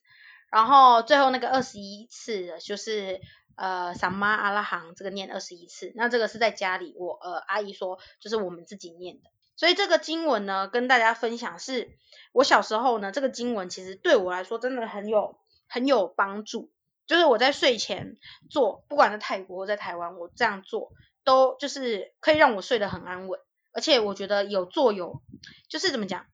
[0.49, 3.21] 然后最后那个二十一次的就是
[3.55, 9.29] 呃萨玛阿拉行这个念二十一次，那这个是在家里我呃阿姨说就是我们自己念的。
[9.55, 11.89] 所以这个经文呢跟大家分享是
[12.31, 16.71] 我小时候呢这个经文其实对我来说真的很有很有帮助。
[17.08, 18.17] 就是我在睡前
[18.50, 20.91] 做，不管在泰国或在台湾，我这样做
[21.24, 23.39] 都就是可以让我睡得很安稳，
[23.72, 25.22] 而且我觉得有做有，
[25.70, 26.26] 就是怎么讲，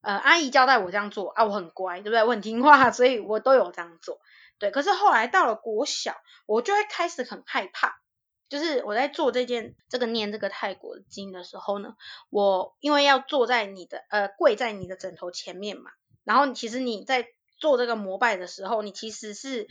[0.00, 2.24] 呃，阿姨交代我这样做啊，我很乖，对不对？
[2.24, 4.18] 我很听话，所以我都有这样做。
[4.58, 8.00] 对，可是后来到了国小，我就会开始很害怕，
[8.48, 11.94] 就是我在做这件这个念这个泰国经的时候呢，
[12.30, 15.90] 我因为要坐在你的呃跪在你的枕头前面嘛，
[16.24, 19.68] 然后其实你在做这个膜拜的时候，你其实是。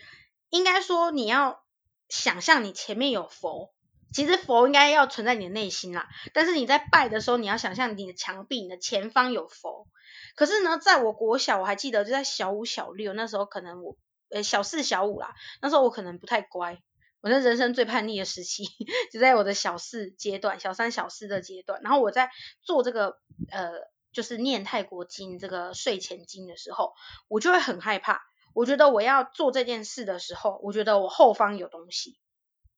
[0.50, 1.64] 应该说，你要
[2.10, 3.74] 想象你前面有佛，
[4.14, 6.08] 其实佛应该要存在你的内心啦。
[6.34, 9.88] 但是你在拜的时候，你要想象你的墙壁、你的前方有佛。
[10.36, 13.98] 可是呢，在我国小，我还记得就在小五、小六那时候，可能我
[14.30, 16.80] 呃小四小五啦，那时候我可能不太乖，
[17.22, 18.66] 我那人生最叛逆的时期，
[19.14, 22.30] 就在我的小四阶段，小三小四的阶段，然后我在
[22.62, 23.18] 做这个
[23.50, 23.72] 呃
[24.12, 26.94] 就是念泰国经这个睡前经的时候，
[27.28, 28.22] 我就会很害怕，
[28.56, 32.18] 我觉得我要做这件事的时候，我觉得我后方有东西，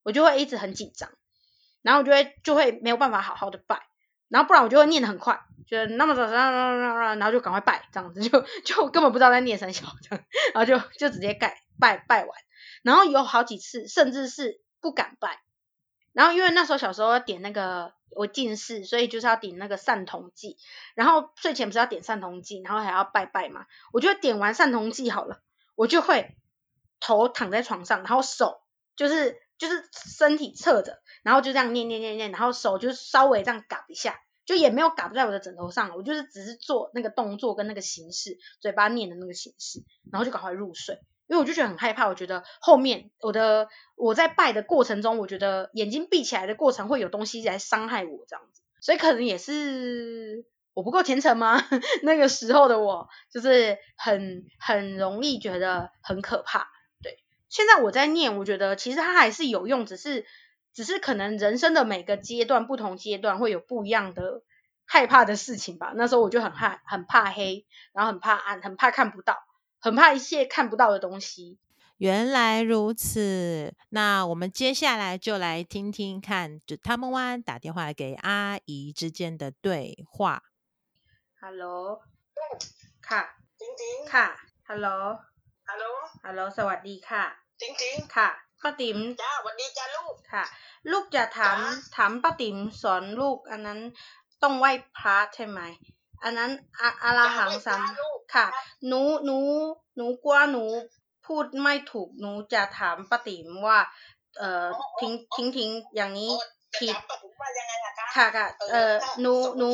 [0.04, 1.10] 我就会一直很紧张，
[1.82, 3.88] 然后我就会就会没有办法好好的拜。
[4.30, 12.38] 然后不然我就会念得很快，觉得那么早，然后就赶快拜，这样子就就根本不知道在念三小这样，然后就就直接盖拜拜完，
[12.84, 15.40] 然后有好几次甚至是不敢拜，
[16.12, 20.58] 然后因为那时候小时候要点那个我近视，所以就是要点那个散瞳剂，
[20.94, 25.40] 然后睡前不是要点散瞳剂，然后还要拜拜嘛，我就点完散瞳剂好了，
[25.78, 26.36] 我就会
[27.00, 28.60] 头躺在床上，然后手
[28.98, 31.00] 就是就是身体侧着。
[31.24, 41.02] 然后就这样念念念念，然后手就稍微这样嘎一下，就也没有嘎在我的枕头上，我就是只是做那个动作跟那个形式，嘴巴念的那个形式，然后就赶快入睡。
[41.28, 50.46] 因为我就觉得很害怕，我觉得后面我的我在拜的过程中，我觉得眼睛闭起来的过程会有东西来伤害我这样子，所以可能也是
[50.78, 51.60] 我不够虔诚吗？
[52.04, 56.70] 那个时候的我就是很很容易觉得很可怕。
[57.02, 57.18] 对，
[57.50, 60.26] 现在我在念，我觉得其实它还是有用，只是。
[60.74, 64.44] 只是可能人生的每个阶段，不同阶段会有不一样的
[64.86, 65.92] 害怕的事情吧。
[65.96, 69.40] 那时候我就很害，很怕黑，然后很怕暗，很怕看不到，
[69.80, 71.58] 很怕一切看不到的东西。
[71.98, 80.44] 原来如此，那我们接下来就来听听看，就他们湾打电话给阿姨之间的对话。
[81.44, 81.66] ฮัลโหล
[83.10, 83.22] ค่ะ
[83.60, 84.28] จริงจริงค่ะ
[84.70, 84.88] ฮัลโหล
[85.68, 85.86] ฮัลโหล
[86.26, 87.24] ฮัลโหล สวัสดีค่ะ
[87.62, 88.30] จริงจริงค่ะ
[88.64, 90.44] ป้าติ๋มจ้าสวัสดีจ้าลูก ค่ะ
[90.92, 91.58] ลูกจะถาม
[91.96, 93.80] ถามป้าติ๋มสอนลูก อันนั้น
[94.44, 95.60] ต้องไหว้พระใช่ไหม
[96.24, 97.82] อันนั้นอะอะลาหังสัม
[98.34, 98.46] ค่ะ
[98.88, 99.38] หนู หนู
[99.96, 100.64] หนูกลัวหนู
[101.26, 103.80] พูดไม่ถูก หนูจะถามป้าติ๋มว่า
[104.40, 104.66] เอ่อ
[105.00, 106.32] ทิ้ง ทิ้งทิ้งอย่างนี้
[106.76, 106.96] ผิด
[108.16, 109.70] ค่ะค่ะ เอ่อ หนู หนู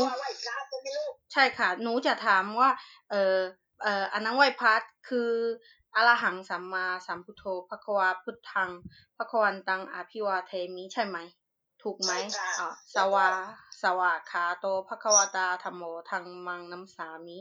[1.34, 2.69] ใช่ค่ะ หนูจะถามว่า
[3.12, 3.38] เอ่อ
[3.84, 4.74] เอ่ออันนั้นไหว้พระ
[5.10, 5.32] คือ
[5.96, 8.69] อะระหังสัมมาสัมพุทโธภควาพุทธัง
[9.17, 11.17] ภควันตังอภิวาเทมิใช่ไหม
[11.82, 12.12] ถูกไหม
[12.60, 13.28] อ่าสวา
[13.82, 17.38] สวาขาโตภควตาธรรมโมทังมังนัมสามิ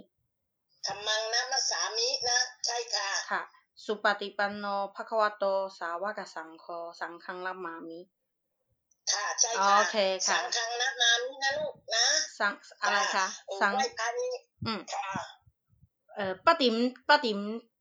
[0.86, 3.42] ธรรมังนัมสามินะ ใช่ค่ะ ค่ะ
[3.84, 5.44] สุปฏิปันโนภควโต
[5.78, 6.66] สาวกสังโฆ
[7.00, 8.00] สังฆังละมามิ
[9.12, 11.41] ค่ะ ใช่ค่ะโอเคค่ะสังฆังละมามินะลูกนะ
[12.38, 13.26] สังอะไรคะ
[13.60, 13.72] สัง
[14.66, 15.10] อืมค่ะ
[16.14, 16.74] เอ่อป้าติ๋ม
[17.08, 17.38] ป้าติ๋ม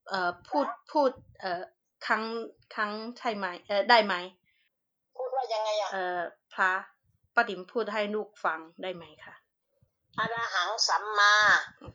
[0.09, 1.61] เอ่อพูดพูด เอ่อ
[2.05, 2.23] ครั้ง
[2.75, 4.13] ครั้งใช่ไหมเอ่อได้ไหม
[5.17, 6.19] พูดว่ายังไงอะเอ่อ
[6.53, 6.71] พระ
[7.35, 9.35] ป้าติ๋มพูดให้ลูกฟังได้ไหมคะ
[10.19, 11.33] อรหังสัมมา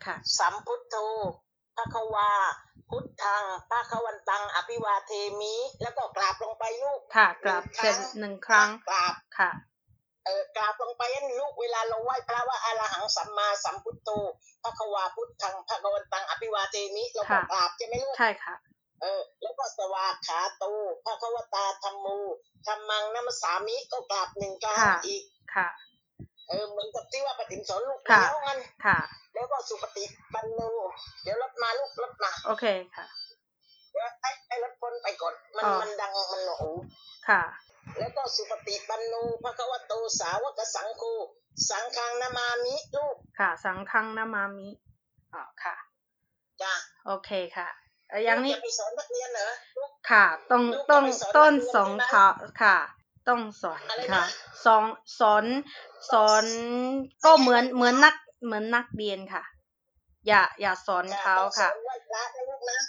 [0.06, 0.96] ค่ะสัมพุทโธ
[1.76, 2.32] ภควา
[2.90, 9.50] พุทธังภควันตัง อภิวาเทมิ แล้วก็กราบลงไปลูก ค่ะ กราบเป็นหนึ่งครั้งกราบค่ะ
[10.26, 14.10] เออกราบลงไปนั่นลูกเวลาเราไหว้พระว่าอรหังสัมมาสัมพุทโธ
[14.62, 18.54] ภควาพุทธังภควันตังอภิวาเทมิเราก็กราบใช่ไหมลูกใช่ค่ะ
[19.02, 20.72] เออแล้วก็สวาขาตู
[21.04, 22.18] พระควตาธรรมู
[22.66, 25.22] ธรรมังนัมสามิก็กราบหนึ่งกราบอีก
[25.54, 25.68] ค่ะ
[26.48, 28.98] เออเหมือนกับที่ว่าปฏิมสอนลูกแล้วงันค่ะ
[29.34, 30.60] แล้วก็สุปฏิปันโน
[31.22, 32.64] เดี๋ยวรถมาลูกรถมาโอเค
[32.96, 33.06] ค่ะ
[33.92, 36.58] เดี๋ยวไอ้ไอ้รถคนไปก่อนมันมันดังมันหนู
[37.28, 37.42] ค่ะ
[37.98, 41.14] แล้วก็สุปฏิปันโนพระควโตสาวกสังคู
[41.68, 44.68] สังฆังนามามิลูกค่ะ สังฆังนามามิ
[45.34, 45.76] อ๋อค่ะ
[46.62, 46.72] จ้า
[47.06, 47.68] โอเคค่ะ
[48.24, 49.48] อย่างนี้สอนนักเรียนเหรอ
[50.10, 51.04] ค่ะ ต้องต้อง
[51.36, 52.26] ต้นสองค่ะ
[52.62, 52.76] ค่ะ
[53.28, 53.80] ต้องสอน
[54.12, 54.24] ค่ะ
[54.64, 54.84] สอน
[55.18, 55.44] สอน
[56.12, 56.44] สอน
[57.24, 59.42] ก็เหมือนเหมือนนักเหมือนนักเรียนค่ะ
[60.26, 61.68] อย่าอย่าสอนเขาค่ะ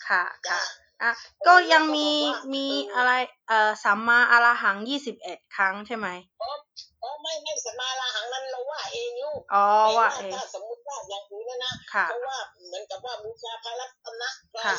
[0.08, 0.62] ค่ะค่ะ
[1.02, 1.12] อะ
[1.48, 2.10] ก็ยังมี
[2.54, 3.12] มีอะไร
[3.48, 6.08] เอ่อสัมมาอรหังยี่สิบเอ็ดครั้งใช่ไหม
[6.42, 9.66] อ๋อไม่ไม่สัมมาอรหังนั้นเราว่าเองลูกอ๋อ
[9.98, 11.72] ว่าเองถ้าสมมติว่าอย่างนี้นะนะ
[12.10, 14.24] เพราะว่าเหมือนกับว่าบูชาพระรัตน
[14.56, 14.78] ตรัย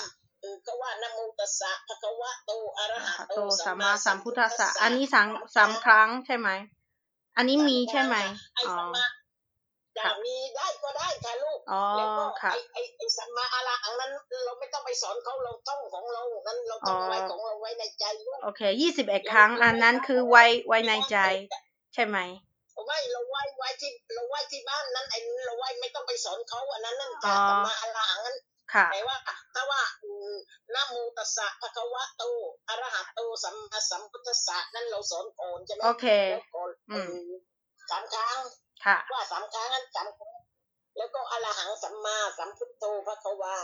[0.67, 6.49] ก็ว่านโมตัสสะภะคะวะโตอะระหะโตสัมมาสัมพุทธัสสะอันนี้สามสามครั้งใช่ไหม
[7.37, 8.17] อันนี้มีใช่ไหม
[8.69, 8.77] อ๋อ
[10.07, 11.61] จะมีได้ก็ได้ค่ะลูก
[11.97, 14.11] แล้วก็ไอไอไอสัมมาอะระหังนั้น
[14.45, 21.19] เราไม่ต้องไปสอนเขาเราท่องของเรานั้นเราต้องไว้ของเราไว้ในใจลูกโอเคยี่สิบเอ็ดครั้งอันนั้นคือไว้ไว้ในใจ
[21.95, 22.19] ใช่ไหม
[22.87, 25.17] ไม่เราไว้ไว้ที่เราไว้ที่บ้านนั้นไอ
[25.47, 28.37] เราไว้ไม่ต้องไปสอนเขาอันนั้นนั่นสัมมาอะระหังนั้น
[28.93, 29.17] แต่ว่า
[29.55, 29.83] ถ้าว่า
[30.75, 32.23] นะโมตัสสะภะคะวะโต
[32.69, 36.07] อะระหะโตสัมมาสัมพุทธัสสะนั่นเราสอนก่อนใช่ไหมโอเค
[36.91, 37.15] อืม
[37.91, 38.39] สามครั้ง
[39.13, 40.33] ว่าสามครั้งนั้นสามครั้ง
[40.97, 43.57] แล้วก็อรหังสัมมาสัมพุทโธภะคะวา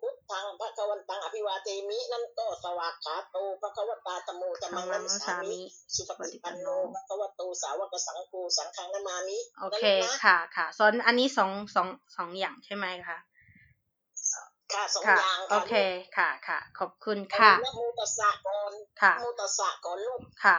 [0.00, 5.60] พุททังพระกวันตังอภิวาเทมิ นั่นก็สวากขาโตพระกวตาตโมตมังนัมสามิ
[5.94, 9.84] สุปฏิปันโนพระกวโตสาวกสังโฆสังฆังนามามิโอเค
[10.24, 13.18] ค่ะค่ะสอนอันนี้สองสองสองอย่างใช่ไหมคะ
[14.72, 15.74] ค่ะสองอย่างโอเค
[16.16, 20.58] ค่ะค่ะ ขอบคุณค่ะนะโมตัสสะก่อนค่ะโมตัสสะก่อนลูกค่ะ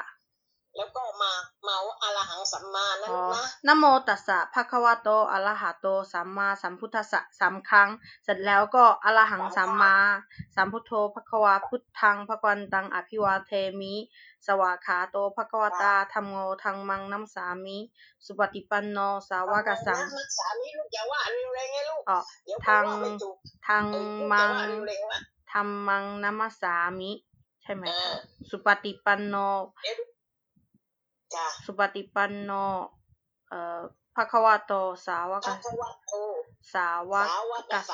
[0.80, 7.90] แล้วก็มาเมาอรหังสัมมานะลูกนะนะโมตัสสะภะคะวะโตอะระหะโตสัมมาสัมพุทธัสสะสามครั้ง
[8.24, 9.96] เสร็จแล้วก็อะระหังสัมมา
[10.56, 13.96] สัมพุทโธภะคะวะพุทธังภะควันตังอภิวาเทมิ
[14.46, 17.78] สวาขาโตภะคะวตาธรรมโงทังมังนัมสามิ
[18.26, 18.98] สุปฏิปันโน
[19.30, 20.00] สาวกสัง
[20.38, 22.20] สามิลูกอย่าว่าเร็วไงลูกอ๋อ
[22.68, 22.86] ทาง
[23.68, 23.86] ทาง
[24.32, 24.52] มัง
[25.52, 27.12] ธรรมังนัมสามิ
[27.64, 28.12] ใช่ไหมคะ
[28.50, 29.36] สุปฏิปันโน
[31.66, 32.52] สุปฏิปันโน
[33.50, 33.80] เอ่อ
[34.16, 34.74] ภะคะวะโต
[35.08, 35.48] สาวก
[36.74, 37.28] สาวก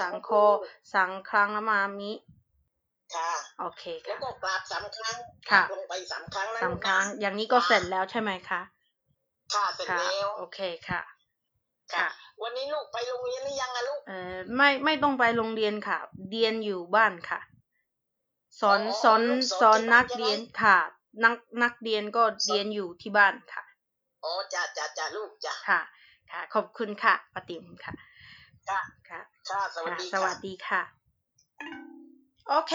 [0.01, 0.29] สังโฆ
[0.93, 2.11] สังฆังนามามิ
[3.15, 5.15] ค่ะโอเคค่ะแล้วก็กราบสามครั้ง
[5.51, 8.61] ค่ะลงไปสามครั้งสามครั้ง อย่างนี้ก็เสร็จแล้วใช่ไหมคะ
[9.53, 10.59] ค่ะเสร็จแล้วโอเค
[10.89, 11.01] ค่ะ
[11.93, 12.07] ค่ะ
[12.41, 15.97] วันนี้ลูกไปโรงเรียนหรือยังอะลูกเอ่อไม่ไม่ต้องไปโรงเรียนค่ะ
[16.29, 17.39] เรียนอยู่บ้านค่ะ
[18.59, 19.21] สอนสอน
[19.61, 20.79] สอนนักเรียนค่ะ
[21.24, 23.62] นักนักเรียนก็เรียนอยู่ที่บ้านค่ะ
[24.24, 25.80] อ๋อจ้าจ้าจ้าลูกจ้าค่ะ
[26.30, 27.92] ค่ะ ขอบคุณค่ะปฏิมค่ะ
[28.68, 30.82] ค่ะค่ะค่ะสวัสดีสวัสดีค่ะ
[32.52, 32.74] OK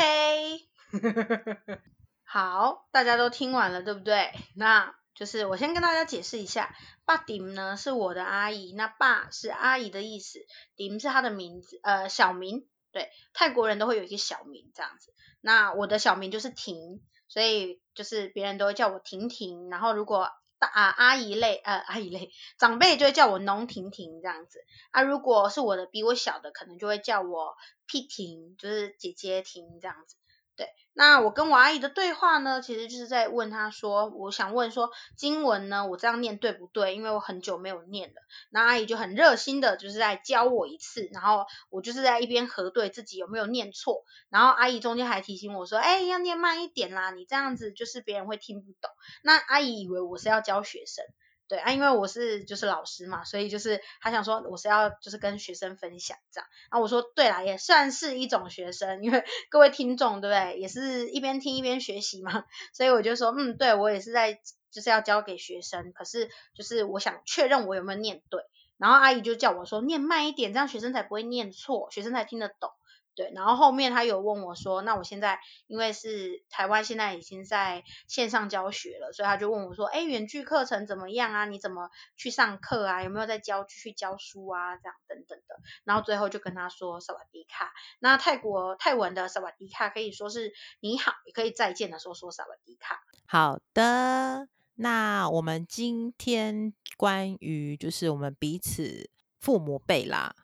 [2.24, 4.32] 好，大家都听完了，对不对？
[4.56, 6.76] 那就是我先跟大家解释一下，
[7.06, 10.40] 爸顶呢是我的阿姨，那爸是阿姨的意思，
[10.76, 15.14] 顶是他的名字，呃，小名，对，泰国人都会有一个小名这样子。
[15.42, 17.02] 那我的小名就是婷。
[17.31, 20.29] 所以就是别人都会叫我婷婷，然后如果
[20.59, 27.57] 大啊阿姨类呃阿姨类长辈就会叫我农婷婷这样子啊，如果是我的比我小的，可能就会叫我
[27.87, 30.17] 屁婷，就是姐姐婷这样子。
[30.61, 36.95] 对，那我跟我阿姨的对话呢，其实就是在问她说，我想问说经文呢，我这样念对不对？
[36.95, 38.17] 因为我很久没有念了。
[38.51, 44.05] 那阿姨就很热心的，就是在教我一次，然后我就是在一边核对自己有没有念错。
[44.29, 48.91] 然后阿姨中间还提醒我说，哎，要念慢一点啦，你这样子就是别人会听不懂。
[49.23, 51.07] 那阿姨以为我是要教学生。
[51.51, 56.49] 对啊，因为我是就是老师嘛，所以就是他想说我是要就是跟学生分享这样。
[56.71, 64.41] 然后我说对啦，也算是一种学生，因为各位听众对不对，也是一边听一边学习嘛，所以我就说嗯，对我也是在
[64.71, 68.45] 就是要教给学生，可是就是我想确认我有没有念对。
[68.79, 72.71] 然后阿姨就叫我说念慢一点，这样学生才不会念错，学生才听得懂。
[73.17, 81.45] 对，然后后面他有问我说，那我现在因为是台湾，现在已经在线上教学了，所以他就问我说，哎，远距课程怎么样啊？
[81.45, 83.03] 你怎么去上课啊？
[83.03, 84.77] 有没有在教继续教书啊？
[84.77, 85.57] 这样等等的。
[85.85, 87.73] 然后最后就跟他说萨瓦迪卡。
[87.99, 93.03] 那泰国泰文的萨瓦迪卡可以说是你好，也可以再见的时候说萨瓦迪卡。
[93.27, 100.35] 好的，那我们今天关于就是我们彼此父母辈啦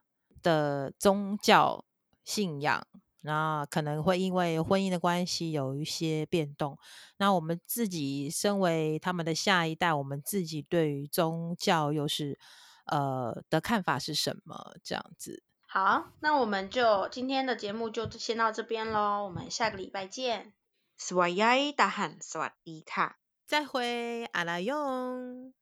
[0.42, 1.85] 的宗教。
[2.25, 2.85] 信仰，
[3.23, 6.77] 那可能会因为婚姻的关系有一些变动。
[7.17, 12.39] 那我们自己身为他们的下一代，我们自己对于宗教又是
[12.85, 14.75] 呃的看法是什么？
[14.83, 15.43] 这样子。
[15.67, 19.23] 好，那我们就今天的节目就先到这边喽。
[19.23, 20.53] 我们下个礼拜见。
[20.97, 23.15] สวัสดี大汉，สวัสดีค่ะ，
[23.47, 25.53] 再会，阿拉勇。